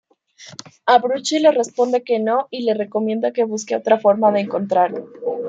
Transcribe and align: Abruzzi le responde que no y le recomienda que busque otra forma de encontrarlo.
Abruzzi 0.93 1.37
le 1.37 1.51
responde 1.51 2.01
que 2.01 2.17
no 2.17 2.47
y 2.49 2.63
le 2.63 2.73
recomienda 2.73 3.31
que 3.33 3.43
busque 3.43 3.75
otra 3.75 3.99
forma 3.99 4.31
de 4.31 4.39
encontrarlo. 4.39 5.07